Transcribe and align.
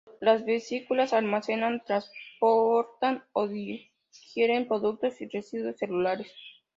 Las 0.19 0.45
vesículas 0.45 1.13
almacenan, 1.13 1.83
transportan 1.85 3.23
o 3.33 3.47
digieren 3.47 4.67
productos 4.67 5.21
y 5.21 5.27
residuos 5.27 5.77
celulares. 5.77 6.33